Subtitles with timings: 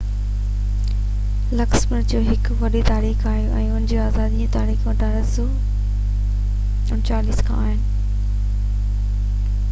[1.57, 5.03] Luxembourg جي هڪ وڏي تاريخ آهي پر ان جي آزادي جون تاريخون
[6.95, 7.85] 1839 کان آهن